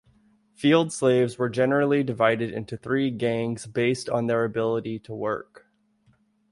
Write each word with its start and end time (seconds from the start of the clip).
Field 0.55 0.91
slaves 0.91 1.37
were 1.37 1.47
generally 1.47 2.01
divided 2.03 2.49
into 2.49 2.75
three 2.75 3.11
gangs 3.11 3.67
based 3.67 4.09
on 4.09 4.25
their 4.25 4.43
ability 4.43 4.97
to 4.97 5.13
work. 5.13 5.67